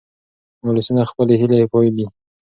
[0.67, 2.05] ولسونه خپلې هیلې بایلي.